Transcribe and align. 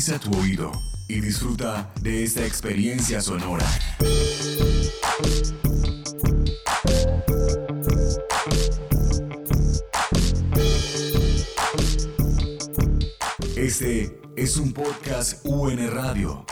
Agudiza 0.00 0.18
tu 0.18 0.34
oído 0.40 0.72
y 1.08 1.20
disfruta 1.20 1.92
de 2.00 2.24
esta 2.24 2.46
experiencia 2.46 3.20
sonora. 3.20 3.66
Este 13.54 14.18
es 14.36 14.56
un 14.56 14.72
podcast 14.72 15.44
UN 15.44 15.90
Radio. 15.90 16.46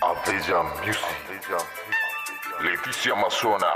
Avilla 0.00 0.62
Music. 0.82 1.26
Leticia 2.62 3.12
Amazona. 3.12 3.66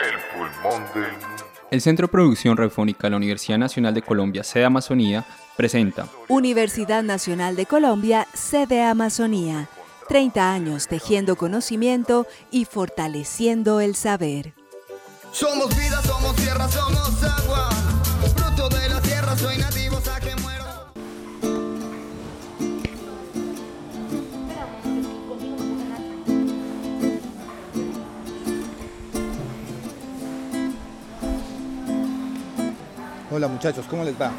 El 0.00 0.18
pulmón 0.32 0.84
del 0.94 1.12
mundo. 1.12 1.47
El 1.70 1.82
Centro 1.82 2.06
de 2.06 2.12
Producción 2.12 2.56
Radiofónica 2.56 3.06
de 3.06 3.10
la 3.10 3.18
Universidad 3.18 3.58
Nacional 3.58 3.92
de 3.92 4.00
Colombia, 4.00 4.42
sede 4.42 4.64
Amazonía, 4.64 5.26
presenta 5.54 6.08
Universidad 6.28 7.02
Nacional 7.02 7.56
de 7.56 7.66
Colombia, 7.66 8.26
sede 8.32 8.82
Amazonía. 8.82 9.68
30 10.08 10.50
años 10.50 10.88
tejiendo 10.88 11.36
conocimiento 11.36 12.26
y 12.50 12.64
fortaleciendo 12.64 13.80
el 13.80 13.94
saber. 13.94 14.54
Somos 15.30 15.68
vida, 15.76 16.00
somos 16.02 16.34
tierra, 16.36 16.66
somos 16.68 17.22
agua. 17.22 17.68
Fruto 18.34 18.70
de 18.70 18.88
la 18.88 19.02
tierra, 19.02 19.36
soy 19.36 19.58
nativo, 19.58 19.98
hasta 19.98 20.20
Hola 33.38 33.46
muchachos, 33.46 33.86
¿cómo 33.88 34.02
les 34.02 34.20
va? 34.20 34.32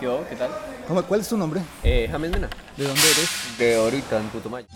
¿Qué? 0.00 0.08
¿Qué 0.30 0.36
tal? 0.36 0.48
¿Cómo- 0.88 1.02
¿Cuál 1.02 1.20
es 1.20 1.28
tu 1.28 1.36
nombre? 1.36 1.60
Eh, 1.82 2.08
James 2.10 2.30
Mena. 2.30 2.48
¿De 2.74 2.84
dónde 2.84 3.02
eres? 3.02 3.58
De 3.58 3.76
ahorita, 3.76 4.18
en 4.18 4.28
Putumayo. 4.30 4.66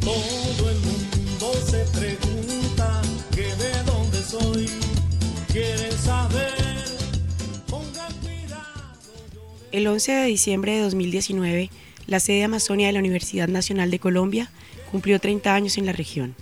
Todo 0.00 0.70
el 0.70 0.78
mundo 0.80 1.52
se 1.70 1.84
pregunta 1.98 3.02
que 3.34 3.42
de 3.42 3.82
dónde 3.86 4.18
soy. 4.22 4.68
Quieren 5.52 5.92
saber, 5.92 6.52
pongan 7.68 8.12
cuidado. 8.20 8.96
El 9.70 9.86
11 9.86 10.12
de 10.12 10.26
diciembre 10.26 10.72
de 10.76 10.82
2019, 10.82 11.70
la 12.06 12.20
sede 12.20 12.44
Amazonia 12.44 12.86
de 12.86 12.92
la 12.92 12.98
Universidad 12.98 13.48
Nacional 13.48 13.90
de 13.90 13.98
Colombia 13.98 14.50
cumplió 14.90 15.18
30 15.18 15.54
años 15.54 15.78
en 15.78 15.86
la 15.86 15.92
región. 15.92 16.34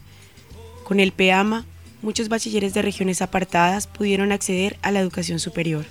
Con 0.85 1.01
el 1.01 1.13
PEAMA, 1.13 1.65
muchos 2.03 2.29
bachilleres 2.29 2.75
de 2.75 2.83
regiones 2.83 3.23
apartadas 3.23 3.87
pudieron 3.87 4.33
acceder 4.33 4.77
a 4.83 4.91
la 4.91 5.01
educación 5.01 5.39
superior. 5.39 5.85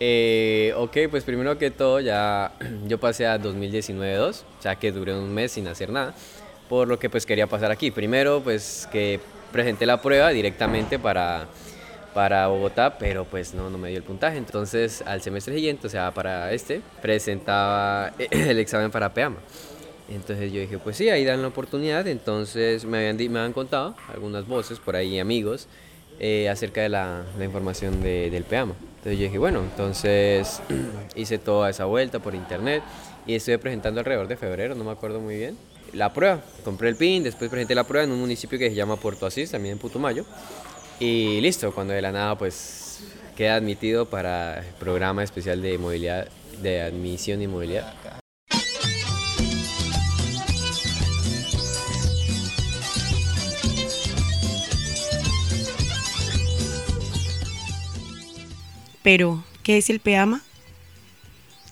Eh, 0.00 0.72
ok, 0.76 0.96
pues 1.10 1.24
primero 1.24 1.58
que 1.58 1.70
todo, 1.70 2.00
ya 2.00 2.52
yo 2.86 2.98
pasé 2.98 3.26
a 3.26 3.40
2019-2, 3.40 4.42
ya 4.62 4.76
que 4.76 4.92
duré 4.92 5.14
un 5.16 5.32
mes 5.32 5.52
sin 5.52 5.66
hacer 5.66 5.90
nada, 5.90 6.14
por 6.68 6.88
lo 6.88 6.98
que 6.98 7.10
pues 7.10 7.26
quería 7.26 7.46
pasar 7.46 7.70
aquí. 7.70 7.90
Primero, 7.90 8.40
pues 8.42 8.88
que 8.92 9.20
presenté 9.52 9.86
la 9.86 10.00
prueba 10.00 10.30
directamente 10.30 10.98
para, 10.98 11.48
para 12.18 12.48
Bogotá, 12.48 12.98
pero 12.98 13.24
pues 13.24 13.54
no, 13.54 13.70
no 13.70 13.78
me 13.78 13.90
dio 13.90 13.98
el 13.98 14.02
puntaje. 14.02 14.38
Entonces, 14.38 15.04
al 15.06 15.22
semestre 15.22 15.54
siguiente, 15.54 15.86
o 15.86 15.90
sea, 15.90 16.10
para 16.10 16.52
este, 16.52 16.80
presentaba 17.00 18.12
el 18.32 18.58
examen 18.58 18.90
para 18.90 19.14
PEAMA. 19.14 19.36
Entonces 20.12 20.50
yo 20.52 20.58
dije, 20.60 20.78
pues 20.78 20.96
sí, 20.96 21.08
ahí 21.10 21.24
dan 21.24 21.42
la 21.42 21.46
oportunidad. 21.46 22.08
Entonces 22.08 22.84
me 22.84 22.98
habían, 23.08 23.16
me 23.32 23.38
habían 23.38 23.52
contado 23.52 23.94
algunas 24.12 24.48
voces 24.48 24.80
por 24.80 24.96
ahí, 24.96 25.20
amigos, 25.20 25.68
eh, 26.18 26.48
acerca 26.48 26.80
de 26.80 26.88
la, 26.88 27.22
la 27.38 27.44
información 27.44 28.02
de- 28.02 28.30
del 28.30 28.42
PEAMA. 28.42 28.74
Entonces 28.96 29.16
yo 29.16 29.24
dije, 29.26 29.38
bueno, 29.38 29.60
entonces 29.60 30.60
hice 31.14 31.38
toda 31.38 31.70
esa 31.70 31.84
vuelta 31.84 32.18
por 32.18 32.34
internet 32.34 32.82
y 33.28 33.36
estuve 33.36 33.60
presentando 33.60 34.00
alrededor 34.00 34.26
de 34.26 34.36
febrero, 34.36 34.74
no 34.74 34.82
me 34.82 34.90
acuerdo 34.90 35.20
muy 35.20 35.36
bien, 35.36 35.56
la 35.92 36.12
prueba. 36.12 36.40
Compré 36.64 36.88
el 36.88 36.96
PIN, 36.96 37.22
después 37.22 37.48
presenté 37.48 37.76
la 37.76 37.84
prueba 37.84 38.02
en 38.04 38.10
un 38.10 38.18
municipio 38.18 38.58
que 38.58 38.70
se 38.70 38.74
llama 38.74 38.96
Puerto 38.96 39.24
Asís, 39.24 39.52
también 39.52 39.74
en 39.74 39.78
Putumayo. 39.78 40.24
Y 41.00 41.40
listo, 41.40 41.72
cuando 41.72 41.94
de 41.94 42.02
la 42.02 42.10
nada 42.10 42.36
pues 42.36 43.00
queda 43.36 43.54
admitido 43.54 44.06
para 44.06 44.60
el 44.60 44.74
programa 44.74 45.22
especial 45.22 45.62
de 45.62 45.78
movilidad, 45.78 46.28
de 46.60 46.82
admisión 46.82 47.40
y 47.40 47.46
movilidad. 47.46 47.94
Pero, 59.04 59.44
¿qué 59.62 59.78
es 59.78 59.88
el 59.88 60.00
PEAMA? 60.00 60.42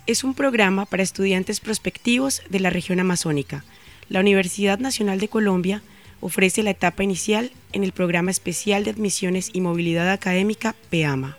Es 0.06 0.22
un 0.22 0.34
programa 0.34 0.86
para 0.86 1.02
estudiantes 1.02 1.58
prospectivos 1.58 2.42
de 2.48 2.60
la 2.60 2.70
región 2.70 3.00
amazónica. 3.00 3.64
La 4.08 4.20
Universidad 4.20 4.78
Nacional 4.78 5.18
de 5.18 5.28
Colombia 5.28 5.82
ofrece 6.20 6.62
la 6.62 6.70
etapa 6.70 7.02
inicial 7.02 7.50
en 7.72 7.84
el 7.84 7.92
programa 7.92 8.30
especial 8.30 8.84
de 8.84 8.90
admisiones 8.90 9.50
y 9.52 9.60
movilidad 9.60 10.10
académica 10.10 10.74
PEAMA. 10.90 11.36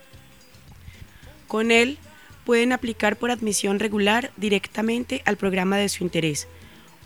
Con 1.46 1.70
él 1.70 1.98
pueden 2.44 2.72
aplicar 2.72 3.16
por 3.16 3.30
admisión 3.30 3.78
regular 3.78 4.30
directamente 4.36 5.22
al 5.24 5.36
programa 5.36 5.76
de 5.76 5.88
su 5.88 6.04
interés 6.04 6.48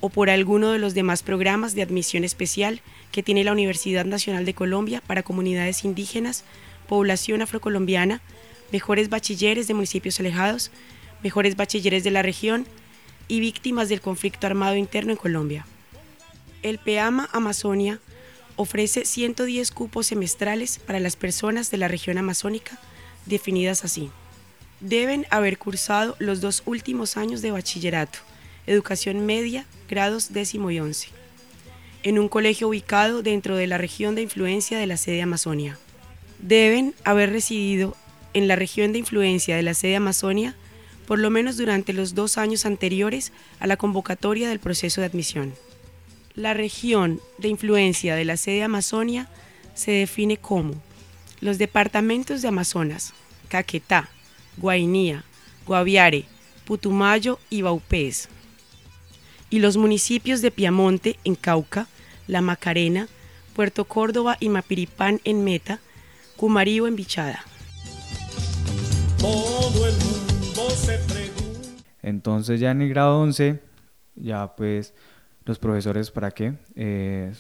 o 0.01 0.09
por 0.09 0.31
alguno 0.31 0.73
de 0.73 0.79
los 0.79 0.95
demás 0.95 1.23
programas 1.23 1.75
de 1.75 1.83
admisión 1.83 2.25
especial 2.25 2.81
que 3.13 3.23
tiene 3.23 3.45
la 3.45 3.53
Universidad 3.53 4.05
Nacional 4.05 4.45
de 4.45 4.55
Colombia 4.55 5.03
para 5.07 5.23
comunidades 5.23 5.85
indígenas, 5.85 6.45
población 6.89 7.41
afrocolombiana, 7.41 8.21
mejores 8.73 9.09
bachilleres 9.09 9.69
de 9.69 9.75
municipios 9.75 10.19
alejados, 10.19 10.73
mejores 11.23 11.57
bachilleres 11.57 12.03
de 12.03 12.11
la 12.11 12.23
región 12.23 12.67
y 13.29 13.41
víctimas 13.41 13.89
del 13.89 14.01
conflicto 14.01 14.47
armado 14.47 14.75
interno 14.77 15.13
en 15.13 15.19
Colombia. 15.19 15.67
El 16.63 16.79
PEAMA 16.79 17.29
Amazonia 17.33 18.01
ofrece 18.57 19.05
110 19.05 19.71
cupos 19.71 20.07
semestrales 20.07 20.79
para 20.79 21.01
las 21.01 21.17
personas 21.17 21.71
de 21.71 21.79
la 21.79 21.89
región 21.89 22.19
amazónica, 22.19 22.79
definidas 23.27 23.85
así. 23.85 24.11
Deben 24.81 25.27
haber 25.31 25.59
cursado 25.59 26.17
los 26.19 26.41
dos 26.41 26.63
últimos 26.67 27.17
años 27.17 27.43
de 27.43 27.51
bachillerato, 27.51 28.19
educación 28.67 29.27
media, 29.27 29.67
grados 29.89 30.33
décimo 30.33 30.71
y 30.71 30.81
once, 30.81 31.09
en 32.03 32.19
un 32.19 32.29
colegio 32.29 32.69
ubicado 32.69 33.23
dentro 33.23 33.57
de 33.57 33.67
la 33.67 33.79
región 33.79 34.15
de 34.15 34.23
influencia 34.23 34.79
de 34.79 34.87
la 34.87 34.97
sede 34.97 35.23
Amazonia. 35.23 35.79
Deben 36.39 36.95
haber 37.05 37.31
residido 37.31 37.97
en 38.35 38.49
la 38.49 38.57
región 38.57 38.93
de 38.93 38.99
influencia 39.01 39.57
de 39.57 39.63
la 39.63 39.75
sede 39.75 39.97
Amazonia 39.97 40.57
por 41.07 41.19
lo 41.19 41.31
menos 41.31 41.57
durante 41.57 41.93
los 41.93 42.15
dos 42.15 42.39
años 42.39 42.65
anteriores 42.65 43.33
a 43.61 43.67
la 43.67 43.77
convocatoria 43.77 44.49
del 44.49 44.61
proceso 44.61 45.01
de 45.01 45.09
admisión. 45.09 45.55
La 46.35 46.55
región 46.55 47.21
de 47.37 47.49
influencia 47.49 48.17
de 48.17 48.25
la 48.25 48.39
sede 48.39 48.63
Amazonia 48.63 49.29
se 49.75 49.91
define 49.91 50.39
como 50.39 50.75
los 51.41 51.59
departamentos 51.59 52.41
de 52.41 52.49
Amazonas, 52.49 53.13
Caquetá, 53.49 54.09
Guainía, 54.57 55.25
Guaviare, 55.67 56.25
Putumayo 56.65 57.39
y 57.51 57.61
Baupés, 57.61 58.31
y 59.51 59.59
los 59.59 59.77
municipios 59.77 60.41
de 60.41 60.51
Piamonte 60.51 61.19
en 61.25 61.35
Cauca, 61.35 61.87
La 62.27 62.41
Macarena, 62.41 63.09
Puerto 63.55 63.85
Córdoba 63.85 64.39
y 64.41 64.49
Mapiripán 64.49 65.21
en 65.25 65.45
Meta, 65.45 65.81
Cumarío 66.37 66.87
en 66.87 66.97
Bichada. 66.97 67.45
Todo 69.19 69.87
el 69.87 69.95
mundo 69.97 70.71
se 70.71 70.97
pregunta. 70.99 71.69
Entonces 72.03 72.59
ya 72.59 72.71
en 72.71 72.81
el 72.81 72.89
grado 72.89 73.21
11, 73.21 73.61
ya 74.15 74.57
pues 74.57 74.95
los 75.45 75.59
profesores, 75.59 76.11
¿para 76.11 76.31
qué? 76.31 76.55
Eh, 76.77 77.33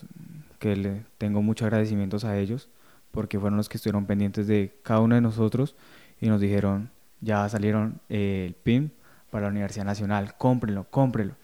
que 0.58 0.76
le 0.76 1.02
tengo 1.19 1.43
muchos 1.43 1.66
agradecimientos 1.66 2.25
a 2.25 2.38
ellos, 2.38 2.69
porque 3.10 3.38
fueron 3.38 3.56
los 3.56 3.69
que 3.69 3.76
estuvieron 3.76 4.06
pendientes 4.06 4.46
de 4.46 4.75
cada 4.82 5.00
uno 5.00 5.14
de 5.14 5.20
nosotros 5.20 5.76
y 6.20 6.28
nos 6.28 6.40
dijeron, 6.40 6.90
ya 7.20 7.49
salieron 7.49 8.00
eh, 8.08 8.44
el 8.46 8.54
PIN 8.54 8.93
para 9.31 9.46
la 9.46 9.50
Universidad 9.50 9.84
Nacional, 9.84 10.34
cómprenlo, 10.37 10.84
cómprenlo. 10.90 11.34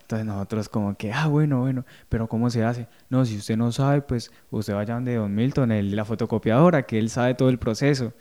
Entonces 0.00 0.24
nosotros 0.24 0.68
como 0.68 0.96
que, 0.96 1.12
ah, 1.12 1.26
bueno, 1.26 1.60
bueno, 1.60 1.84
pero 2.08 2.28
¿cómo 2.28 2.48
se 2.48 2.62
hace? 2.62 2.86
No, 3.10 3.24
si 3.24 3.38
usted 3.38 3.56
no 3.56 3.72
sabe, 3.72 4.02
pues 4.02 4.30
usted 4.50 4.72
vaya 4.72 4.94
donde 4.94 5.16
Don 5.16 5.34
Milton, 5.34 5.72
el 5.72 5.96
la 5.96 6.04
fotocopiadora, 6.04 6.84
que 6.84 6.98
él 6.98 7.10
sabe 7.10 7.34
todo 7.34 7.48
el 7.48 7.58
proceso. 7.58 8.12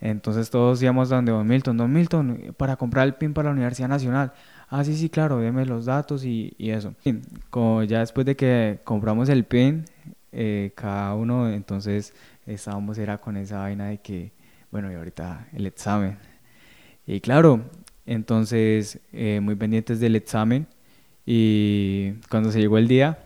Entonces 0.00 0.50
todos 0.50 0.82
íbamos 0.82 1.08
donde 1.08 1.30
Don 1.30 1.46
Milton, 1.46 1.76
Don 1.76 1.92
Milton, 1.92 2.54
para 2.56 2.74
comprar 2.74 3.06
el 3.06 3.14
PIN 3.14 3.34
para 3.34 3.50
la 3.50 3.52
Universidad 3.52 3.88
Nacional. 3.88 4.32
Ah, 4.74 4.84
sí, 4.84 4.96
sí, 4.96 5.10
claro, 5.10 5.38
deme 5.38 5.66
los 5.66 5.84
datos 5.84 6.24
y, 6.24 6.54
y 6.56 6.70
eso. 6.70 6.94
Sí, 7.04 7.20
Como 7.50 7.82
ya 7.82 8.00
después 8.00 8.24
de 8.24 8.36
que 8.36 8.80
compramos 8.84 9.28
el 9.28 9.44
PIN, 9.44 9.84
eh, 10.32 10.72
cada 10.74 11.14
uno 11.14 11.50
entonces 11.50 12.14
estábamos 12.46 12.96
era 12.96 13.18
con 13.18 13.36
esa 13.36 13.58
vaina 13.58 13.88
de 13.88 13.98
que, 13.98 14.32
bueno, 14.70 14.90
y 14.90 14.94
ahorita 14.94 15.46
el 15.52 15.66
examen. 15.66 16.16
Y 17.06 17.20
claro, 17.20 17.64
Entonces, 18.06 19.00
eh, 19.12 19.40
muy 19.42 19.56
pendientes 19.56 20.00
del 20.00 20.16
examen. 20.16 20.66
Y 21.26 22.14
cuando 22.30 22.52
se 22.52 22.60
llegó 22.60 22.78
el 22.78 22.88
día, 22.88 23.18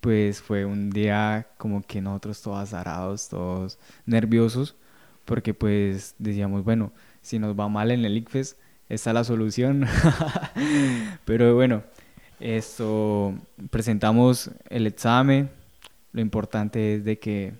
pues 0.00 0.40
fue 0.40 0.64
un 0.64 0.90
día 0.90 1.46
como 1.58 1.82
que 1.82 2.00
nosotros 2.00 2.40
todos 2.42 2.58
azarados, 2.58 3.28
todos 3.28 3.78
nerviosos, 4.06 4.76
porque 5.24 5.52
pues 5.54 6.14
decíamos, 6.18 6.64
bueno, 6.64 6.92
si 7.22 7.38
nos 7.38 7.58
va 7.58 7.68
mal 7.68 7.90
en 7.90 8.04
el 8.04 8.16
ICFES, 8.16 8.56
esta 8.90 9.10
es 9.10 9.14
la 9.14 9.24
solución. 9.24 9.86
Pero 11.24 11.54
bueno, 11.54 11.84
esto 12.40 13.34
presentamos 13.70 14.50
el 14.68 14.86
examen. 14.88 15.48
Lo 16.12 16.20
importante 16.20 16.96
es 16.96 17.04
de 17.04 17.18
que 17.18 17.52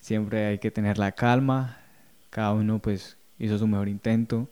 siempre 0.00 0.46
hay 0.46 0.58
que 0.58 0.70
tener 0.70 0.98
la 0.98 1.12
calma. 1.12 1.78
Cada 2.28 2.52
uno 2.52 2.78
pues 2.78 3.16
hizo 3.38 3.58
su 3.58 3.66
mejor 3.66 3.88
intento. 3.88 4.50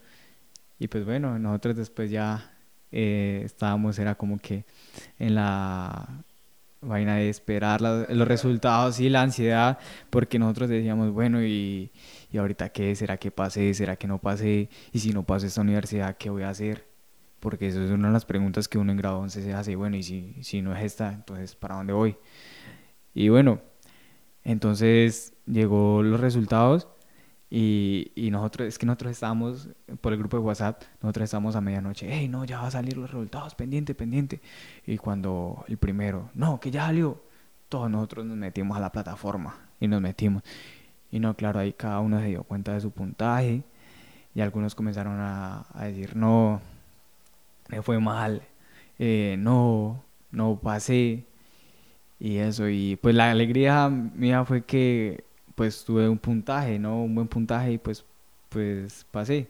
Y 0.79 0.87
pues 0.87 1.05
bueno, 1.05 1.37
nosotros 1.37 1.77
después 1.77 2.09
ya 2.09 2.53
eh, 2.91 3.43
estábamos, 3.45 3.99
era 3.99 4.15
como 4.15 4.39
que 4.39 4.65
en 5.19 5.35
la 5.35 6.23
vaina 6.81 7.17
de 7.17 7.29
esperar 7.29 7.81
los 7.81 8.27
resultados 8.27 8.99
y 8.99 9.09
la 9.09 9.21
ansiedad, 9.21 9.77
porque 10.09 10.39
nosotros 10.39 10.69
decíamos, 10.69 11.11
bueno, 11.11 11.43
y, 11.43 11.91
y 12.31 12.37
ahorita 12.37 12.69
qué, 12.69 12.95
será 12.95 13.17
que 13.17 13.31
pasé, 13.31 13.73
será 13.73 13.95
que 13.95 14.07
no 14.07 14.19
pasé, 14.19 14.69
y 14.91 14.99
si 14.99 15.11
no 15.11 15.23
pasé 15.23 15.47
esta 15.47 15.61
universidad, 15.61 16.17
¿qué 16.17 16.29
voy 16.29 16.43
a 16.43 16.49
hacer? 16.49 16.87
Porque 17.39 17.67
eso 17.67 17.83
es 17.83 17.91
una 17.91 18.07
de 18.07 18.13
las 18.13 18.25
preguntas 18.25 18.67
que 18.67 18.77
uno 18.77 18.91
en 18.91 18.97
grado 18.97 19.19
11 19.19 19.41
se 19.43 19.53
hace, 19.53 19.75
bueno, 19.75 19.97
y 19.97 20.03
si, 20.03 20.35
si 20.43 20.61
no 20.61 20.75
es 20.75 20.83
esta, 20.83 21.13
entonces 21.13 21.55
¿para 21.55 21.75
dónde 21.75 21.93
voy? 21.93 22.17
Y 23.13 23.29
bueno, 23.29 23.61
entonces 24.43 25.33
llegó 25.45 26.03
los 26.03 26.19
resultados 26.19 26.87
y, 27.51 28.11
y, 28.15 28.29
nosotros, 28.29 28.67
es 28.67 28.77
que 28.77 28.85
nosotros 28.85 29.11
estábamos, 29.11 29.69
por 30.01 30.13
el 30.13 30.19
grupo 30.19 30.37
de 30.37 30.43
WhatsApp, 30.43 30.83
nosotros 31.01 31.23
estábamos 31.23 31.55
a 31.55 31.61
medianoche, 31.61 32.07
hey, 32.09 32.27
no, 32.27 32.45
ya 32.45 32.61
va 32.61 32.67
a 32.67 32.71
salir 32.71 32.95
los 32.95 33.09
resultados, 33.09 33.55
pendiente, 33.55 33.95
pendiente. 33.95 34.39
Y 34.85 34.97
cuando 34.97 35.65
el 35.67 35.77
primero, 35.77 36.29
no, 36.35 36.59
que 36.59 36.69
ya 36.69 36.85
salió, 36.85 37.21
todos 37.67 37.89
nosotros 37.89 38.25
nos 38.25 38.37
metimos 38.37 38.77
a 38.77 38.79
la 38.79 38.91
plataforma 38.91 39.55
y 39.79 39.87
nos 39.87 40.01
metimos. 40.01 40.43
Y 41.11 41.19
no, 41.19 41.35
claro, 41.35 41.59
ahí 41.59 41.73
cada 41.73 41.99
uno 42.01 42.19
se 42.19 42.27
dio 42.27 42.43
cuenta 42.43 42.73
de 42.73 42.81
su 42.81 42.91
puntaje 42.91 43.63
y 44.35 44.41
algunos 44.41 44.75
comenzaron 44.75 45.19
a, 45.19 45.65
a 45.73 45.85
decir, 45.85 46.15
no, 46.15 46.61
me 47.69 47.81
fue 47.81 47.99
mal, 47.99 48.43
eh, 48.99 49.35
no, 49.39 50.03
no 50.31 50.59
pasé. 50.61 51.25
Y 52.19 52.37
eso, 52.37 52.67
y 52.69 52.97
pues 52.97 53.15
la 53.15 53.31
alegría 53.31 53.89
mía 53.89 54.45
fue 54.45 54.63
que 54.65 55.23
pues 55.59 55.83
tuve 55.83 56.07
un 56.07 56.17
puntaje, 56.17 56.79
¿no? 56.79 57.03
Un 57.03 57.13
buen 57.15 57.27
puntaje 57.27 57.73
y 57.73 57.77
pues, 57.77 58.05
pues 58.47 59.05
pasé. 59.11 59.49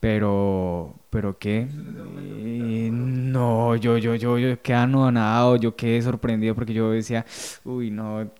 Pero, 0.00 0.94
pero 1.10 1.38
qué, 1.38 1.66
eh, 1.66 2.90
no, 2.92 3.74
yo, 3.76 3.96
yo, 3.98 4.16
yo, 4.16 4.38
yo 4.38 4.60
quedé 4.62 4.76
anonadado, 4.76 5.56
yo 5.56 5.74
quedé 5.76 6.02
sorprendido 6.02 6.54
porque 6.54 6.74
yo 6.74 6.90
decía, 6.90 7.24
uy, 7.64 7.90
no, 7.90 8.30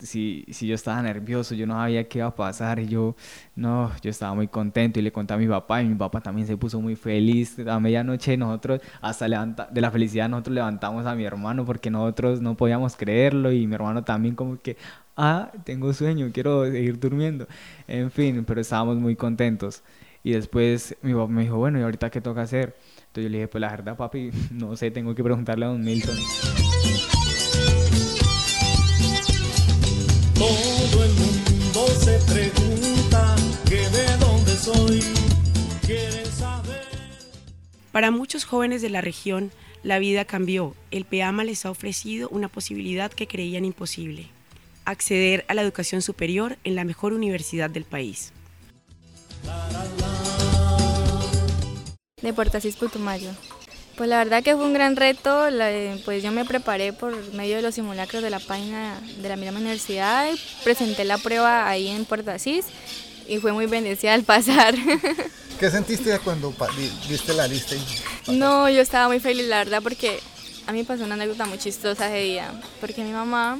si, 0.00 0.44
si 0.50 0.66
yo 0.66 0.74
estaba 0.74 1.00
nervioso, 1.02 1.54
yo 1.54 1.66
no 1.66 1.74
sabía 1.74 2.08
qué 2.08 2.18
iba 2.18 2.28
a 2.28 2.34
pasar 2.34 2.78
y 2.78 2.88
yo, 2.88 3.16
no, 3.56 3.90
yo 4.02 4.10
estaba 4.10 4.34
muy 4.34 4.48
contento 4.48 5.00
y 5.00 5.02
le 5.02 5.12
conté 5.12 5.34
a 5.34 5.38
mi 5.38 5.48
papá 5.48 5.82
y 5.82 5.88
mi 5.88 5.94
papá 5.94 6.20
también 6.20 6.46
se 6.46 6.56
puso 6.58 6.80
muy 6.80 6.96
feliz. 6.96 7.58
A 7.66 7.80
medianoche 7.80 8.36
nosotros, 8.36 8.80
hasta 9.00 9.28
levanta, 9.28 9.68
de 9.70 9.80
la 9.80 9.90
felicidad, 9.90 10.28
nosotros 10.28 10.54
levantamos 10.54 11.06
a 11.06 11.14
mi 11.14 11.24
hermano 11.24 11.64
porque 11.64 11.90
nosotros 11.90 12.40
no 12.42 12.54
podíamos 12.56 12.96
creerlo 12.96 13.50
y 13.52 13.66
mi 13.66 13.74
hermano 13.74 14.04
también 14.04 14.34
como 14.34 14.60
que, 14.60 14.76
ah, 15.16 15.52
tengo 15.64 15.92
sueño, 15.92 16.30
quiero 16.32 16.70
seguir 16.70 16.98
durmiendo. 16.98 17.46
En 17.86 18.10
fin, 18.10 18.44
pero 18.44 18.60
estábamos 18.60 18.96
muy 18.96 19.16
contentos. 19.16 19.82
Y 20.22 20.32
después 20.32 20.96
mi 21.02 21.12
papá 21.12 21.28
me 21.28 21.42
dijo, 21.42 21.56
bueno, 21.56 21.78
¿y 21.78 21.82
ahorita 21.82 22.10
qué 22.10 22.20
toca 22.20 22.42
hacer? 22.42 22.76
Entonces 22.96 23.24
yo 23.24 23.28
le 23.28 23.38
dije, 23.38 23.48
pues 23.48 23.60
la 23.60 23.70
verdad, 23.70 23.96
papi, 23.96 24.30
no 24.50 24.76
sé, 24.76 24.90
tengo 24.90 25.14
que 25.14 25.22
preguntarle 25.22 25.66
a 25.66 25.68
don 25.68 25.84
Milton. 25.84 26.16
Todo 30.34 31.04
el 31.04 31.12
mundo 31.12 31.86
se 32.00 32.18
pregunta 32.32 33.36
que 33.68 33.88
de 33.88 34.16
dónde 34.18 34.52
soy, 34.52 35.00
quieren 35.86 36.26
saber. 36.26 36.84
Para 37.92 38.10
muchos 38.10 38.44
jóvenes 38.44 38.82
de 38.82 38.90
la 38.90 39.00
región, 39.00 39.52
la 39.82 39.98
vida 39.98 40.24
cambió. 40.24 40.74
El 40.90 41.04
PEAMA 41.04 41.44
les 41.44 41.66
ha 41.66 41.70
ofrecido 41.70 42.28
una 42.30 42.48
posibilidad 42.48 43.12
que 43.12 43.26
creían 43.26 43.64
imposible 43.66 44.30
acceder 44.84 45.44
a 45.48 45.54
la 45.54 45.62
educación 45.62 46.02
superior 46.02 46.58
en 46.64 46.74
la 46.74 46.84
mejor 46.84 47.12
universidad 47.12 47.70
del 47.70 47.84
país. 47.84 48.32
De 52.20 52.32
Puerto 52.32 52.58
Asís 52.58 52.76
Putumayo. 52.76 53.30
Pues 53.96 54.08
la 54.08 54.18
verdad 54.18 54.42
que 54.42 54.56
fue 54.56 54.64
un 54.64 54.72
gran 54.72 54.96
reto, 54.96 55.46
pues 56.04 56.22
yo 56.22 56.32
me 56.32 56.44
preparé 56.44 56.92
por 56.92 57.14
medio 57.34 57.56
de 57.56 57.62
los 57.62 57.76
simulacros 57.76 58.22
de 58.22 58.30
la 58.30 58.40
página 58.40 59.00
de 59.18 59.28
la 59.28 59.36
misma 59.36 59.60
universidad, 59.60 60.28
presenté 60.64 61.04
la 61.04 61.16
prueba 61.18 61.68
ahí 61.68 61.88
en 61.88 62.04
Puerto 62.04 62.32
Asís 62.32 62.66
y 63.28 63.38
fue 63.38 63.52
muy 63.52 63.66
bendecida 63.66 64.14
al 64.14 64.24
pasar. 64.24 64.74
¿Qué 65.60 65.70
sentiste 65.70 66.18
cuando 66.18 66.52
viste 67.08 67.32
la 67.34 67.46
lista? 67.46 67.76
No, 68.26 68.68
yo 68.68 68.80
estaba 68.80 69.06
muy 69.06 69.20
feliz, 69.20 69.46
la 69.46 69.58
verdad, 69.58 69.80
porque 69.80 70.18
a 70.66 70.72
mí 70.72 70.82
pasó 70.82 71.04
una 71.04 71.14
anécdota 71.14 71.46
muy 71.46 71.58
chistosa 71.58 72.08
ese 72.08 72.24
día, 72.24 72.60
porque 72.80 73.04
mi 73.04 73.12
mamá 73.12 73.58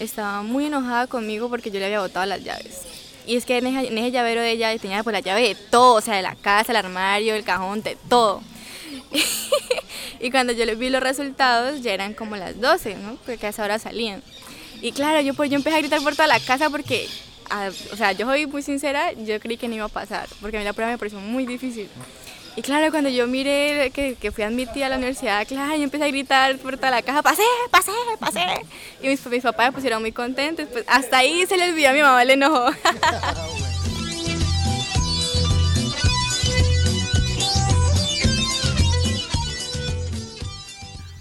estaba 0.00 0.42
muy 0.42 0.66
enojada 0.66 1.06
conmigo 1.06 1.48
porque 1.48 1.70
yo 1.70 1.78
le 1.78 1.86
había 1.86 2.00
botado 2.00 2.26
las 2.26 2.42
llaves. 2.42 2.80
Y 3.26 3.36
es 3.36 3.44
que 3.44 3.58
en 3.58 3.66
ese, 3.66 4.10
llavero 4.10 4.40
de 4.40 4.50
ella 4.50 4.76
tenía 4.78 5.02
pues 5.02 5.12
la 5.12 5.20
llave 5.20 5.42
de 5.42 5.54
todo, 5.54 5.94
o 5.94 6.00
sea, 6.00 6.16
de 6.16 6.22
la 6.22 6.34
casa, 6.34 6.72
el 6.72 6.76
armario, 6.76 7.34
el 7.34 7.44
cajón, 7.44 7.82
de 7.82 7.96
todo. 8.08 8.42
y 10.20 10.30
cuando 10.30 10.52
yo 10.52 10.64
le 10.64 10.74
vi 10.74 10.88
los 10.88 11.02
resultados 11.02 11.82
ya 11.82 11.92
eran 11.92 12.14
como 12.14 12.36
las 12.36 12.60
12, 12.60 12.96
¿no? 12.96 13.16
Porque 13.26 13.46
a 13.46 13.50
esa 13.50 13.62
hora 13.62 13.78
salían. 13.78 14.22
Y 14.82 14.92
claro, 14.92 15.20
yo, 15.20 15.34
pues, 15.34 15.50
yo 15.50 15.56
empecé 15.56 15.76
a 15.76 15.80
gritar 15.80 16.02
por 16.02 16.14
toda 16.14 16.26
la 16.26 16.40
casa 16.40 16.70
porque, 16.70 17.06
o 17.92 17.96
sea, 17.96 18.12
yo 18.12 18.26
soy 18.26 18.46
muy 18.46 18.62
sincera, 18.62 19.12
yo 19.12 19.38
creí 19.38 19.58
que 19.58 19.68
no 19.68 19.74
iba 19.74 19.84
a 19.84 19.88
pasar, 19.88 20.26
porque 20.40 20.56
a 20.56 20.60
mí 20.60 20.64
la 20.64 20.72
prueba 20.72 20.90
me 20.90 20.98
pareció 20.98 21.20
muy 21.20 21.44
difícil. 21.44 21.88
Y 22.56 22.62
claro, 22.62 22.90
cuando 22.90 23.08
yo 23.10 23.26
miré 23.26 23.90
que, 23.94 24.16
que 24.16 24.32
fui 24.32 24.42
admitida 24.42 24.86
a 24.86 24.88
la 24.88 24.96
universidad, 24.96 25.46
claro, 25.46 25.76
yo 25.76 25.84
empecé 25.84 26.04
a 26.04 26.08
gritar 26.08 26.58
por 26.58 26.76
toda 26.76 26.90
la 26.90 27.02
caja, 27.02 27.22
pasé, 27.22 27.44
pasé, 27.70 27.92
pasé. 28.18 28.44
Y 29.02 29.08
mis, 29.08 29.24
mis 29.26 29.42
papás 29.42 29.68
me 29.68 29.72
pusieron 29.72 30.02
muy 30.02 30.12
contentos. 30.12 30.66
Pues 30.72 30.84
hasta 30.88 31.18
ahí 31.18 31.46
se 31.46 31.56
les 31.56 31.74
vio 31.74 31.90
a 31.90 31.92
mi 31.92 32.02
mamá, 32.02 32.24
le 32.24 32.32
enojó. 32.32 32.66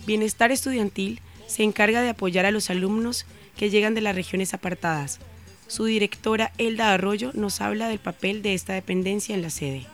Bienestar 0.10 0.52
Estudiantil 0.52 1.22
se 1.46 1.62
encarga 1.62 2.02
de 2.02 2.10
apoyar 2.10 2.48
a 2.48 2.52
los 2.52 2.72
alumnos 2.72 3.28
que 3.56 3.70
llegan 3.70 3.94
de 3.94 4.02
las 4.02 4.16
regiones 4.16 4.56
apartadas. 4.56 5.20
Su 5.68 5.86
directora 5.86 6.52
Elda 6.58 6.92
Arroyo 6.92 7.30
nos 7.36 7.62
habla 7.62 7.88
del 7.88 8.00
papel 8.00 8.42
de 8.42 8.56
esta 8.56 8.74
dependencia 8.74 9.36
en 9.36 9.44
la 9.44 9.52
sede. 9.52 9.86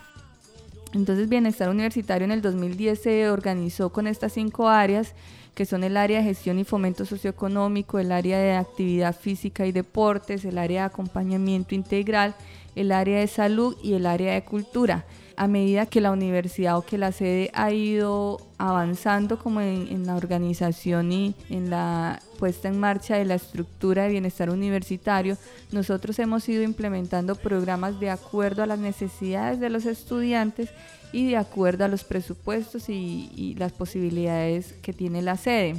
Entonces 0.92 1.28
Bienestar 1.28 1.68
Universitario 1.68 2.24
en 2.24 2.32
el 2.32 2.42
2010 2.42 3.00
se 3.00 3.30
organizó 3.30 3.90
con 3.90 4.06
estas 4.06 4.32
cinco 4.32 4.68
áreas, 4.68 5.14
que 5.54 5.66
son 5.66 5.84
el 5.84 5.96
área 5.96 6.18
de 6.18 6.24
gestión 6.24 6.58
y 6.58 6.64
fomento 6.64 7.04
socioeconómico, 7.04 7.98
el 7.98 8.12
área 8.12 8.38
de 8.38 8.54
actividad 8.54 9.14
física 9.14 9.66
y 9.66 9.72
deportes, 9.72 10.44
el 10.44 10.58
área 10.58 10.82
de 10.82 10.86
acompañamiento 10.86 11.74
integral, 11.74 12.34
el 12.74 12.92
área 12.92 13.20
de 13.20 13.26
salud 13.26 13.76
y 13.82 13.94
el 13.94 14.06
área 14.06 14.34
de 14.34 14.44
cultura 14.44 15.04
a 15.36 15.48
medida 15.48 15.86
que 15.86 16.00
la 16.00 16.12
universidad 16.12 16.78
o 16.78 16.82
que 16.82 16.98
la 16.98 17.12
sede 17.12 17.50
ha 17.52 17.70
ido 17.70 18.40
avanzando 18.58 19.38
como 19.38 19.60
en, 19.60 20.06
la 20.06 20.16
organización 20.16 21.12
y 21.12 21.34
en 21.50 21.68
la 21.68 22.20
puesta 22.38 22.68
en 22.68 22.80
marcha 22.80 23.16
de 23.16 23.26
la 23.26 23.34
estructura 23.34 24.04
de 24.04 24.10
bienestar 24.10 24.48
universitario, 24.48 25.36
nosotros 25.72 26.18
hemos 26.18 26.48
ido 26.48 26.62
implementando 26.62 27.34
programas 27.34 28.00
de 28.00 28.10
acuerdo 28.10 28.62
a 28.62 28.66
las 28.66 28.78
necesidades 28.78 29.60
de 29.60 29.68
los 29.68 29.84
estudiantes 29.84 30.70
y 31.12 31.28
de 31.28 31.36
acuerdo 31.36 31.84
a 31.84 31.88
los 31.88 32.04
presupuestos 32.04 32.88
y, 32.88 33.30
y 33.36 33.54
las 33.54 33.72
posibilidades 33.72 34.72
que 34.82 34.92
tiene 34.92 35.20
la 35.22 35.36
sede. 35.36 35.76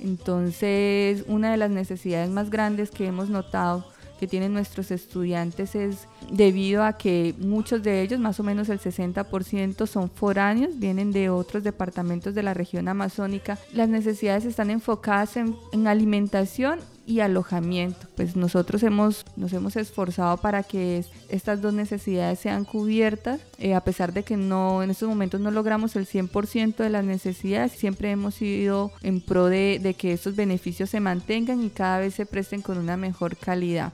Entonces, 0.00 1.24
una 1.26 1.50
de 1.50 1.56
las 1.56 1.70
necesidades 1.70 2.30
más 2.30 2.50
grandes 2.50 2.90
que 2.90 3.06
hemos 3.06 3.28
notado 3.28 3.84
que 4.18 4.26
tienen 4.26 4.52
nuestros 4.52 4.90
estudiantes 4.90 5.74
es 5.74 6.08
debido 6.30 6.82
a 6.82 6.94
que 6.94 7.34
muchos 7.38 7.82
de 7.82 8.02
ellos, 8.02 8.20
más 8.20 8.38
o 8.40 8.42
menos 8.42 8.68
el 8.68 8.80
60%, 8.80 9.86
son 9.86 10.10
foráneos, 10.10 10.78
vienen 10.78 11.12
de 11.12 11.30
otros 11.30 11.62
departamentos 11.62 12.34
de 12.34 12.42
la 12.42 12.54
región 12.54 12.88
amazónica. 12.88 13.58
Las 13.72 13.88
necesidades 13.88 14.44
están 14.44 14.70
enfocadas 14.70 15.36
en, 15.36 15.56
alimentación 15.86 16.80
y 17.06 17.20
alojamiento. 17.20 18.06
Pues 18.16 18.36
nosotros 18.36 18.82
hemos, 18.82 19.24
nos 19.36 19.52
hemos 19.54 19.76
esforzado 19.76 20.36
para 20.36 20.62
que 20.62 21.04
estas 21.30 21.62
dos 21.62 21.72
necesidades 21.72 22.40
sean 22.40 22.64
cubiertas, 22.64 23.40
eh, 23.58 23.74
a 23.74 23.80
pesar 23.80 24.12
de 24.12 24.24
que 24.24 24.36
no 24.36 24.82
en 24.82 24.90
estos 24.90 25.08
momentos 25.08 25.40
no 25.40 25.50
logramos 25.50 25.96
el 25.96 26.06
100% 26.06 26.76
de 26.76 26.90
las 26.90 27.04
necesidades, 27.04 27.72
siempre 27.72 28.10
hemos 28.10 28.42
ido 28.42 28.92
en 29.02 29.22
pro 29.22 29.46
de, 29.46 29.78
de 29.82 29.94
que 29.94 30.12
estos 30.12 30.36
beneficios 30.36 30.90
se 30.90 31.00
mantengan 31.00 31.62
y 31.64 31.70
cada 31.70 32.00
vez 32.00 32.14
se 32.14 32.26
presten 32.26 32.60
con 32.60 32.76
una 32.76 32.98
mejor 32.98 33.36
calidad. 33.36 33.92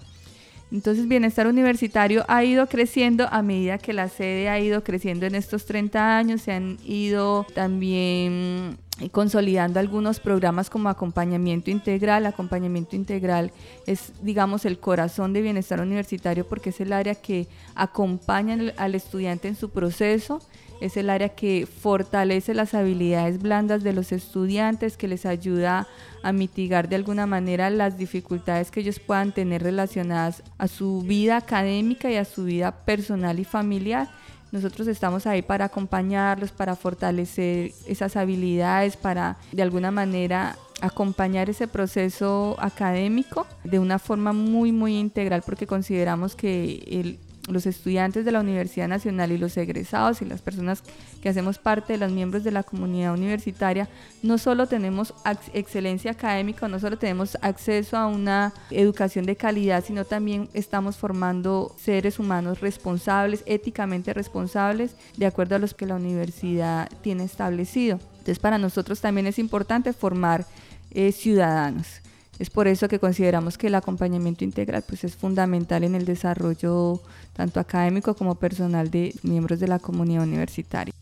Entonces, 0.75 1.07
bienestar 1.07 1.47
universitario 1.47 2.25
ha 2.27 2.43
ido 2.43 2.67
creciendo 2.67 3.29
a 3.31 3.43
medida 3.43 3.79
que 3.79 3.93
la 3.93 4.09
sede 4.09 4.49
ha 4.49 4.59
ido 4.59 4.83
creciendo 4.83 5.25
en 5.25 5.37
estos 5.37 5.67
30 5.67 6.19
años. 6.19 6.43
Se 6.43 6.51
han 6.51 6.79
ido 6.85 7.47
también 7.55 8.77
consolidando 9.13 9.79
algunos 9.79 10.19
programas 10.19 10.71
como 10.71 10.89
acompañamiento 10.89 11.71
integral. 11.71 12.27
Acompañamiento 12.27 12.97
integral 12.97 13.53
es, 13.87 14.15
digamos, 14.21 14.65
el 14.65 14.81
corazón 14.81 15.33
de 15.33 15.43
bienestar 15.43 15.81
universitario 15.81 16.45
porque 16.45 16.71
es 16.71 16.81
el 16.81 16.93
área 16.93 17.15
que 17.15 17.47
acompaña 17.77 18.59
al 18.77 18.97
estudiante 18.97 19.47
en 19.47 19.55
su 19.55 19.71
proceso 19.71 20.41
es 20.85 20.99
el 20.99 21.09
área 21.09 21.31
que 21.31 21.67
fortalece 21.67 22.53
las 22.53 22.75
habilidades 22.75 23.41
blandas 23.41 23.83
de 23.83 23.95
los 23.95 24.13
estudiantes, 24.13 24.99
que 24.99 25.09
les 25.09 25.25
ayuda 25.25 25.89
a 26.23 26.33
mitigar 26.33 26.89
de 26.89 26.97
alguna 26.97 27.27
manera 27.27 27.71
las 27.71 27.97
dificultades 27.97 28.71
que 28.71 28.81
ellos 28.81 28.99
puedan 28.99 29.33
tener 29.33 29.63
relacionadas 29.63 30.43
a 30.59 30.69
su 30.69 31.01
vida 31.01 31.39
académica 31.39 32.11
y 32.11 32.17
a 32.17 32.25
su 32.25 32.45
vida 32.45 32.73
personal 32.85 33.39
y 33.39 33.45
familiar. 33.45 34.09
Nosotros 34.53 34.87
estamos 34.87 35.27
ahí 35.27 35.43
para 35.43 35.65
acompañarlos, 35.65 36.53
para 36.53 36.77
fortalecer 36.77 37.73
esas 37.87 38.17
habilidades, 38.17 38.97
para 38.97 39.39
de 39.53 39.63
alguna 39.63 39.91
manera 39.91 40.57
acompañar 40.81 41.49
ese 41.49 41.67
proceso 41.67 42.57
académico 42.59 43.47
de 43.65 43.79
una 43.79 43.99
forma 43.99 44.35
muy, 44.35 44.71
muy 44.71 44.99
integral 44.99 45.43
porque 45.45 45.67
consideramos 45.67 46.35
que 46.37 46.85
el, 46.87 47.19
los 47.49 47.67
estudiantes 47.67 48.25
de 48.25 48.33
la 48.33 48.41
Universidad 48.41 48.89
Nacional 48.89 49.33
y 49.33 49.39
los 49.39 49.57
egresados 49.57 50.23
y 50.23 50.25
las 50.25 50.41
personas 50.41 50.83
que 51.23 51.29
hacemos 51.29 51.59
parte 51.59 51.95
de 51.95 51.99
los 51.99 52.13
miembros 52.13 52.45
de 52.45 52.51
la 52.51 52.63
comunidad 52.63 53.15
universitaria, 53.15 53.89
no 54.23 54.39
solo 54.39 54.67
tenemos 54.67 55.15
excelencia 55.53 56.13
académica, 56.13 56.69
no 56.69 56.79
solo 56.79 56.99
tenemos 56.99 57.37
acceso 57.43 57.97
a 57.97 58.07
una 58.07 58.53
educación 58.71 59.27
de 59.27 59.37
calidad, 59.37 59.85
sino 59.85 60.05
también 60.05 60.49
estamos 60.55 60.97
formando 60.97 61.75
seres 61.79 62.19
humanos 62.19 62.61
responsables, 62.61 63.43
éticamente 63.47 64.15
responsables, 64.15 64.97
de 65.17 65.27
acuerdo 65.27 65.57
a 65.57 65.59
los 65.59 65.75
que 65.75 65.87
la 65.87 65.97
universidad 65.97 66.89
tiene 67.03 67.25
establecido. 67.25 67.99
Entonces 68.13 68.39
para 68.39 68.59
nosotros 68.59 69.01
también 69.01 69.27
es 69.27 69.39
importante 69.39 69.93
formar 69.93 70.47
eh, 70.91 71.13
ciudadanos. 71.13 72.04
Es 72.39 72.51
por 72.51 72.67
eso 72.67 72.89
que 72.89 72.99
consideramos 72.99 73.57
que 73.57 73.69
el 73.69 73.75
acompañamiento 73.77 74.45
integral 74.45 74.83
pues, 74.87 75.05
es 75.05 75.15
fundamental 75.15 75.85
en 75.85 75.95
el 75.95 76.05
desarrollo 76.05 77.01
tanto 77.33 77.61
académico 77.61 78.15
como 78.15 78.35
personal 78.35 78.91
de 78.91 79.15
miembros 79.23 79.61
de 79.61 79.69
la 79.69 79.79
comunidad 79.79 80.25
universitaria. 80.25 80.93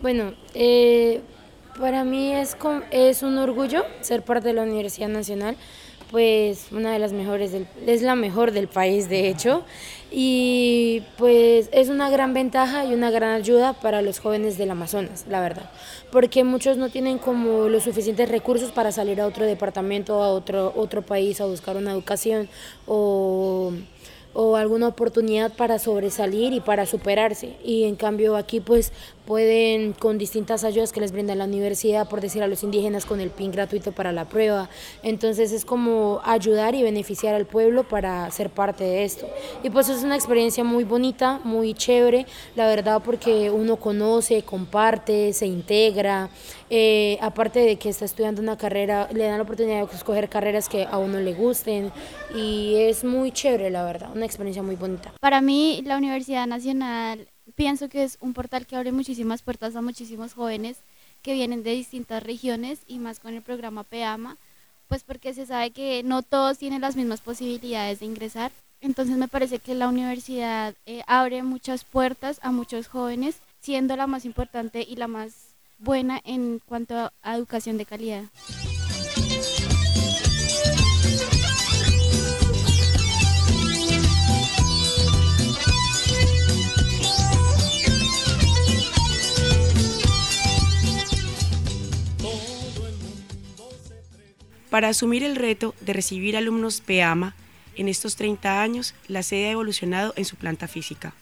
Bueno, 0.00 0.34
eh, 0.52 1.22
para 1.80 2.04
mí 2.04 2.32
es, 2.32 2.56
es 2.90 3.22
un 3.22 3.38
orgullo 3.38 3.84
ser 4.02 4.22
parte 4.22 4.48
de 4.48 4.54
la 4.54 4.62
Universidad 4.62 5.08
Nacional 5.08 5.56
pues 6.10 6.66
una 6.72 6.92
de 6.92 6.98
las 6.98 7.12
mejores, 7.12 7.52
del, 7.52 7.66
es 7.86 8.02
la 8.02 8.14
mejor 8.14 8.52
del 8.52 8.68
país 8.68 9.08
de 9.08 9.28
hecho, 9.28 9.64
y 10.10 11.02
pues 11.16 11.68
es 11.72 11.88
una 11.88 12.10
gran 12.10 12.34
ventaja 12.34 12.84
y 12.84 12.94
una 12.94 13.10
gran 13.10 13.30
ayuda 13.30 13.72
para 13.72 14.02
los 14.02 14.18
jóvenes 14.18 14.58
del 14.58 14.70
Amazonas, 14.70 15.26
la 15.28 15.40
verdad, 15.40 15.70
porque 16.12 16.44
muchos 16.44 16.76
no 16.76 16.88
tienen 16.88 17.18
como 17.18 17.68
los 17.68 17.82
suficientes 17.82 18.28
recursos 18.28 18.70
para 18.70 18.92
salir 18.92 19.20
a 19.20 19.26
otro 19.26 19.44
departamento, 19.44 20.22
a 20.22 20.28
otro, 20.28 20.72
otro 20.76 21.02
país 21.02 21.40
a 21.40 21.46
buscar 21.46 21.76
una 21.76 21.92
educación 21.92 22.48
o 22.86 23.72
o 24.34 24.56
alguna 24.56 24.88
oportunidad 24.88 25.52
para 25.52 25.78
sobresalir 25.78 26.52
y 26.52 26.60
para 26.60 26.86
superarse. 26.86 27.56
Y 27.64 27.84
en 27.84 27.96
cambio 27.96 28.36
aquí 28.36 28.60
pues 28.60 28.92
pueden 29.26 29.92
con 29.92 30.18
distintas 30.18 30.64
ayudas 30.64 30.92
que 30.92 31.00
les 31.00 31.12
brinda 31.12 31.34
la 31.34 31.44
universidad, 31.44 32.08
por 32.08 32.20
decir 32.20 32.42
a 32.42 32.46
los 32.46 32.62
indígenas 32.62 33.06
con 33.06 33.20
el 33.20 33.30
PIN 33.30 33.52
gratuito 33.52 33.92
para 33.92 34.12
la 34.12 34.26
prueba. 34.26 34.68
Entonces 35.02 35.52
es 35.52 35.64
como 35.64 36.20
ayudar 36.24 36.74
y 36.74 36.82
beneficiar 36.82 37.34
al 37.34 37.46
pueblo 37.46 37.84
para 37.84 38.30
ser 38.30 38.50
parte 38.50 38.84
de 38.84 39.04
esto. 39.04 39.26
Y 39.62 39.70
pues 39.70 39.88
es 39.88 40.02
una 40.02 40.14
experiencia 40.14 40.64
muy 40.64 40.84
bonita, 40.84 41.40
muy 41.44 41.74
chévere, 41.74 42.26
la 42.54 42.66
verdad 42.66 43.02
porque 43.04 43.50
uno 43.50 43.76
conoce, 43.76 44.42
comparte, 44.42 45.32
se 45.32 45.46
integra. 45.46 46.30
Eh, 46.70 47.18
aparte 47.20 47.60
de 47.60 47.76
que 47.76 47.88
está 47.88 48.04
estudiando 48.04 48.40
una 48.42 48.56
carrera, 48.56 49.08
le 49.12 49.24
dan 49.24 49.36
la 49.36 49.42
oportunidad 49.44 49.86
de 49.86 49.96
escoger 49.96 50.28
carreras 50.28 50.68
que 50.68 50.86
a 50.90 50.98
uno 50.98 51.20
le 51.20 51.34
gusten 51.34 51.92
y 52.34 52.74
es 52.76 53.04
muy 53.04 53.32
chévere, 53.32 53.70
la 53.70 53.84
verdad, 53.84 54.10
una 54.14 54.26
experiencia 54.26 54.62
muy 54.62 54.76
bonita. 54.76 55.12
Para 55.20 55.40
mí, 55.40 55.82
la 55.84 55.96
Universidad 55.96 56.46
Nacional 56.46 57.28
pienso 57.54 57.88
que 57.88 58.04
es 58.04 58.18
un 58.20 58.34
portal 58.34 58.66
que 58.66 58.76
abre 58.76 58.92
muchísimas 58.92 59.42
puertas 59.42 59.76
a 59.76 59.82
muchísimos 59.82 60.34
jóvenes 60.34 60.78
que 61.22 61.34
vienen 61.34 61.62
de 61.62 61.70
distintas 61.70 62.22
regiones 62.22 62.80
y 62.86 62.98
más 62.98 63.20
con 63.20 63.34
el 63.34 63.42
programa 63.42 63.84
PEAMA, 63.84 64.36
pues 64.88 65.04
porque 65.04 65.32
se 65.32 65.46
sabe 65.46 65.70
que 65.70 66.02
no 66.02 66.22
todos 66.22 66.58
tienen 66.58 66.82
las 66.82 66.96
mismas 66.96 67.20
posibilidades 67.20 68.00
de 68.00 68.06
ingresar. 68.06 68.52
Entonces 68.80 69.16
me 69.16 69.28
parece 69.28 69.58
que 69.58 69.74
la 69.74 69.88
universidad 69.88 70.74
eh, 70.84 71.02
abre 71.06 71.42
muchas 71.42 71.84
puertas 71.84 72.38
a 72.42 72.52
muchos 72.52 72.88
jóvenes, 72.88 73.36
siendo 73.60 73.96
la 73.96 74.06
más 74.06 74.26
importante 74.26 74.84
y 74.86 74.96
la 74.96 75.08
más 75.08 75.32
buena 75.78 76.20
en 76.24 76.60
cuanto 76.66 77.10
a 77.22 77.36
educación 77.36 77.78
de 77.78 77.86
calidad. 77.86 78.24
Para 94.74 94.88
asumir 94.88 95.22
el 95.22 95.36
reto 95.36 95.72
de 95.82 95.92
recibir 95.92 96.36
alumnos 96.36 96.80
PEAMA, 96.80 97.36
en 97.76 97.86
estos 97.86 98.16
30 98.16 98.60
años 98.60 98.96
la 99.06 99.22
sede 99.22 99.46
ha 99.46 99.52
evolucionado 99.52 100.12
en 100.16 100.24
su 100.24 100.34
planta 100.34 100.66
física. 100.66 101.12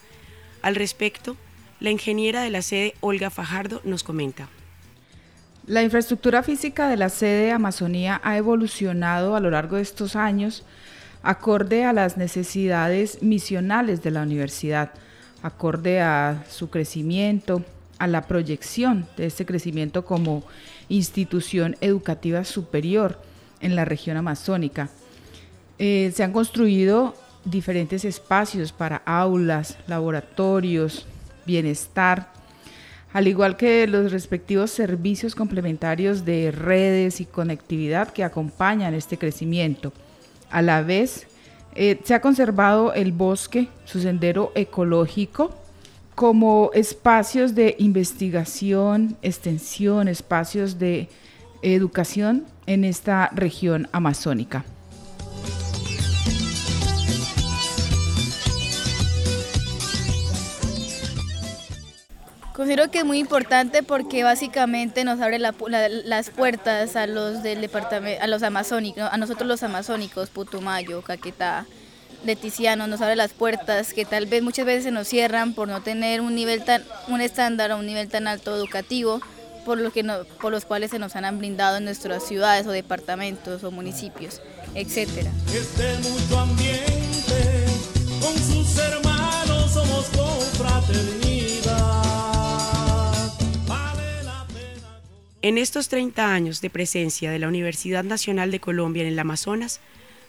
Al 0.62 0.74
respecto, 0.74 1.36
la 1.78 1.90
ingeniera 1.90 2.40
de 2.40 2.48
la 2.48 2.62
sede, 2.62 2.94
Olga 3.00 3.28
Fajardo, 3.28 3.82
nos 3.84 4.04
comenta. 4.04 4.48
La 5.66 5.82
infraestructura 5.82 6.42
física 6.42 6.88
de 6.88 6.96
la 6.96 7.10
sede 7.10 7.52
Amazonía 7.52 8.22
ha 8.24 8.38
evolucionado 8.38 9.36
a 9.36 9.40
lo 9.40 9.50
largo 9.50 9.76
de 9.76 9.82
estos 9.82 10.16
años 10.16 10.64
acorde 11.22 11.84
a 11.84 11.92
las 11.92 12.16
necesidades 12.16 13.22
misionales 13.22 14.02
de 14.02 14.12
la 14.12 14.22
universidad, 14.22 14.92
acorde 15.42 16.00
a 16.00 16.42
su 16.48 16.70
crecimiento, 16.70 17.62
a 17.98 18.06
la 18.06 18.26
proyección 18.26 19.06
de 19.18 19.26
este 19.26 19.44
crecimiento 19.44 20.06
como 20.06 20.42
institución 20.88 21.76
educativa 21.82 22.46
superior 22.46 23.30
en 23.62 23.74
la 23.74 23.84
región 23.84 24.16
amazónica. 24.16 24.90
Eh, 25.78 26.12
se 26.14 26.22
han 26.22 26.32
construido 26.32 27.14
diferentes 27.44 28.04
espacios 28.04 28.72
para 28.72 29.02
aulas, 29.06 29.78
laboratorios, 29.86 31.06
bienestar, 31.46 32.30
al 33.12 33.28
igual 33.28 33.56
que 33.56 33.86
los 33.86 34.12
respectivos 34.12 34.70
servicios 34.70 35.34
complementarios 35.34 36.24
de 36.24 36.50
redes 36.50 37.20
y 37.20 37.26
conectividad 37.26 38.12
que 38.12 38.24
acompañan 38.24 38.94
este 38.94 39.18
crecimiento. 39.18 39.92
A 40.50 40.62
la 40.62 40.82
vez, 40.82 41.26
eh, 41.74 42.00
se 42.04 42.14
ha 42.14 42.20
conservado 42.20 42.94
el 42.94 43.12
bosque, 43.12 43.68
su 43.84 44.00
sendero 44.00 44.52
ecológico, 44.54 45.54
como 46.14 46.70
espacios 46.74 47.54
de 47.54 47.74
investigación, 47.78 49.16
extensión, 49.22 50.08
espacios 50.08 50.78
de 50.78 51.08
educación 51.62 52.44
en 52.66 52.84
esta 52.84 53.30
región 53.32 53.88
amazónica. 53.92 54.64
Considero 62.52 62.90
que 62.90 62.98
es 62.98 63.04
muy 63.04 63.18
importante 63.18 63.82
porque 63.82 64.24
básicamente 64.24 65.04
nos 65.04 65.20
abre 65.20 65.38
las 65.38 66.30
puertas 66.30 66.96
a 66.96 67.06
los 67.06 67.42
del 67.42 67.62
departamento, 67.62 68.22
a 68.22 68.26
los 68.26 68.42
amazónicos, 68.42 69.02
a 69.10 69.16
nosotros 69.16 69.48
los 69.48 69.62
amazónicos, 69.62 70.28
Putumayo, 70.28 71.00
Caquetá, 71.02 71.66
Leticiano, 72.24 72.86
nos 72.86 73.00
abre 73.00 73.16
las 73.16 73.32
puertas 73.32 73.92
que 73.94 74.04
tal 74.04 74.26
vez 74.26 74.42
muchas 74.42 74.66
veces 74.66 74.84
se 74.84 74.90
nos 74.92 75.08
cierran 75.08 75.54
por 75.54 75.66
no 75.66 75.80
tener 75.80 76.20
un 76.20 76.34
nivel 76.34 76.62
tan, 76.62 76.84
un 77.08 77.20
estándar 77.20 77.72
o 77.72 77.78
un 77.78 77.86
nivel 77.86 78.08
tan 78.08 78.28
alto 78.28 78.54
educativo 78.54 79.20
por, 79.64 79.78
lo 79.78 79.92
que 79.92 80.04
por 80.40 80.52
los 80.52 80.64
cuales 80.64 80.90
se 80.90 80.98
nos 80.98 81.14
han 81.16 81.38
brindado 81.38 81.76
en 81.78 81.84
nuestras 81.84 82.26
ciudades 82.26 82.66
o 82.66 82.70
departamentos 82.70 83.64
o 83.64 83.70
municipios, 83.70 84.40
etc. 84.74 85.28
Este 85.52 85.98
mucho 85.98 86.38
ambiente, 86.38 87.66
con 88.20 88.36
sus 88.36 88.76
hermanos 88.78 89.72
somos 89.72 90.06
confraternidad. 90.06 91.72
Vale 93.66 94.22
la 94.24 94.46
pena 94.48 95.00
en 95.42 95.58
estos 95.58 95.88
30 95.88 96.32
años 96.32 96.60
de 96.60 96.70
presencia 96.70 97.30
de 97.30 97.38
la 97.38 97.48
Universidad 97.48 98.04
Nacional 98.04 98.50
de 98.50 98.60
Colombia 98.60 99.02
en 99.02 99.08
el 99.08 99.18
Amazonas, 99.18 99.80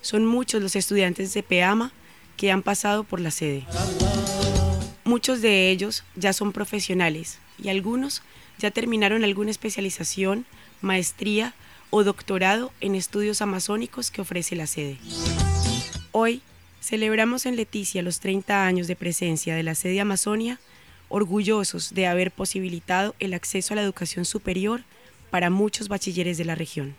son 0.02 0.25
muchos 0.25 0.62
los 0.62 0.75
estudiantes 0.75 1.34
de 1.34 1.44
PEAMA 1.44 1.92
que 2.38 2.52
han 2.52 2.62
pasado 2.62 3.04
por 3.04 3.20
la 3.20 3.32
sede. 3.32 3.66
Muchos 5.06 5.42
de 5.42 5.70
ellos 5.70 6.04
ya 6.16 6.34
son 6.34 6.52
profesionales 6.52 7.40
y 7.62 7.70
algunos 7.70 8.22
ya 8.60 8.72
terminaron 8.72 9.24
alguna 9.24 9.52
especialización, 9.52 10.46
maestría 10.82 11.54
o 11.90 12.04
doctorado 12.04 12.72
en 12.82 12.96
estudios 12.96 13.42
amazónicos 13.42 14.12
que 14.12 14.22
ofrece 14.22 14.56
la 14.56 14.68
sede. 14.68 14.98
Hoy 16.12 16.42
celebramos 16.82 17.46
en 17.46 17.56
Leticia 17.56 18.02
los 18.02 18.20
30 18.20 18.66
años 18.66 18.88
de 18.88 18.96
presencia 18.96 19.56
de 19.56 19.64
la 19.64 19.76
sede 19.76 20.02
Amazonia, 20.02 20.60
orgullosos 21.10 21.94
de 21.94 22.08
haber 22.08 22.32
posibilitado 22.32 23.16
el 23.20 23.34
acceso 23.34 23.74
a 23.74 23.76
la 23.76 23.84
educación 23.84 24.26
superior 24.26 24.82
para 25.30 25.50
muchos 25.50 25.88
bachilleres 25.88 26.38
de 26.38 26.46
la 26.46 26.56
región. 26.56 26.96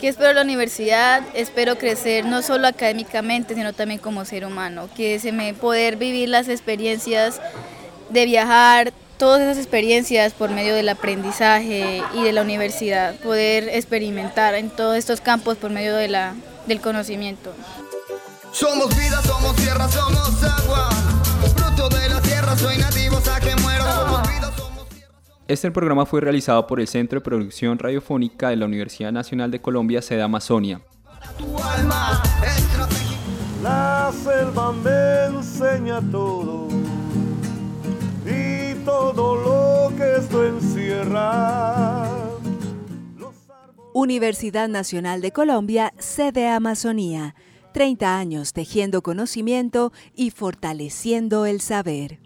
¿Qué 0.00 0.08
espero 0.08 0.34
la 0.34 0.42
universidad? 0.42 1.22
Espero 1.34 1.78
crecer 1.78 2.26
no 2.26 2.42
solo 2.42 2.66
académicamente, 2.66 3.54
sino 3.54 3.72
también 3.72 3.98
como 3.98 4.26
ser 4.26 4.44
humano, 4.44 4.90
que 4.94 5.18
se 5.18 5.32
me 5.32 5.54
poder 5.54 5.96
vivir 5.96 6.28
las 6.28 6.48
experiencias 6.48 7.40
de 8.10 8.26
viajar, 8.26 8.92
todas 9.18 9.40
esas 9.40 9.58
experiencias 9.58 10.32
por 10.32 10.50
medio 10.50 10.74
del 10.74 10.88
aprendizaje 10.88 12.02
y 12.14 12.22
de 12.22 12.32
la 12.32 12.42
universidad, 12.42 13.14
poder 13.16 13.68
experimentar 13.68 14.54
en 14.54 14.70
todos 14.70 14.96
estos 14.96 15.20
campos 15.20 15.56
por 15.56 15.70
medio 15.70 15.94
de 15.96 16.08
la, 16.08 16.34
del 16.66 16.80
conocimiento. 16.80 17.52
Somos 18.52 18.88
vida, 18.96 19.20
somos 19.22 19.54
tierra, 19.56 19.88
somos 19.88 20.42
agua. 20.42 20.88
Fruto 21.56 21.88
de 21.88 22.08
la 22.08 22.20
tierra, 22.20 22.56
soy 22.56 22.78
nativo, 22.78 23.16
hasta 23.16 23.40
que 23.40 23.54
muero. 23.56 23.84
Somos 23.84 24.22
vida, 24.28 24.52
Este 25.48 25.70
programa 25.70 26.06
fue 26.06 26.20
realizado 26.20 26.66
por 26.66 26.80
el 26.80 26.88
Centro 26.88 27.20
de 27.20 27.24
Producción 27.24 27.78
Radiofónica 27.78 28.48
de 28.48 28.56
la 28.56 28.66
Universidad 28.66 29.12
Nacional 29.12 29.50
de 29.50 29.60
Colombia, 29.60 30.00
sede 30.02 30.22
Amazonia. 30.22 30.80
tu 31.38 31.58
alma. 31.62 32.22
La 33.62 34.12
selva 34.22 34.70
me 34.72 35.24
enseña 35.36 36.00
todo 36.12 36.75
Universidad 43.92 44.68
Nacional 44.68 45.20
de 45.20 45.32
Colombia, 45.32 45.92
sede 45.98 46.48
Amazonía. 46.48 47.34
30 47.72 48.18
años 48.18 48.52
tejiendo 48.52 49.02
conocimiento 49.02 49.92
y 50.14 50.30
fortaleciendo 50.30 51.44
el 51.46 51.60
saber. 51.60 52.25